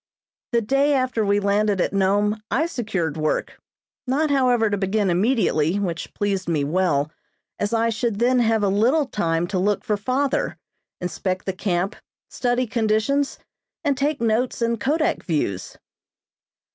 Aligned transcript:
The 0.51 0.61
day 0.63 0.95
after 0.95 1.23
we 1.23 1.39
landed 1.39 1.79
at 1.79 1.93
Nome 1.93 2.41
I 2.49 2.65
secured 2.65 3.17
work. 3.17 3.59
Not, 4.07 4.31
however, 4.31 4.67
to 4.67 4.75
begin 4.75 5.11
immediately, 5.11 5.77
which 5.77 6.11
pleased 6.15 6.49
me 6.49 6.63
well, 6.63 7.11
as 7.59 7.71
I 7.71 7.89
should 7.89 8.17
then 8.17 8.39
have 8.39 8.63
a 8.63 8.67
little 8.67 9.05
time 9.05 9.45
to 9.49 9.59
look 9.59 9.83
for 9.83 9.97
father, 9.97 10.57
inspect 10.99 11.45
the 11.45 11.53
camp, 11.53 11.95
study 12.31 12.65
conditions 12.65 13.37
and 13.83 13.95
take 13.95 14.19
notes 14.19 14.59
and 14.59 14.79
kodak 14.79 15.21
views. 15.21 15.77